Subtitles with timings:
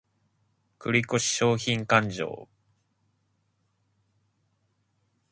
[0.79, 2.47] 繰越商品勘定